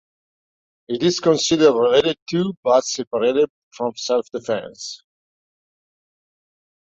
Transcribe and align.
It 0.87 1.03
is 1.03 1.19
considered 1.19 1.73
related 1.73 2.17
to 2.31 2.55
but 2.63 2.83
separate 2.85 3.51
from 3.69 3.95
self-defence. 3.95 5.03